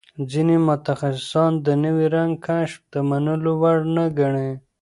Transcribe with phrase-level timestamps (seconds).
[0.31, 4.51] ځینې متخصصان د نوي رنګ کشف د منلو وړ نه ګڼي.